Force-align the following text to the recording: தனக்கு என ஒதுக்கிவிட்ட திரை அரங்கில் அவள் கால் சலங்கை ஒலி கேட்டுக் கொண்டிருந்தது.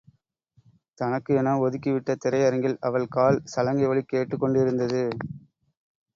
தனக்கு 0.97 1.35
என 1.35 1.53
ஒதுக்கிவிட்ட 1.59 2.15
திரை 2.15 2.41
அரங்கில் 2.43 2.77
அவள் 2.81 3.07
கால் 3.09 3.39
சலங்கை 3.45 3.85
ஒலி 3.85 4.03
கேட்டுக் 4.05 4.41
கொண்டிருந்தது. 4.41 5.03